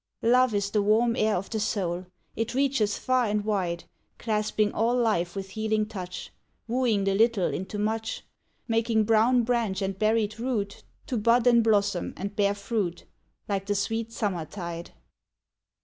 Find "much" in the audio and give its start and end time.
7.77-8.23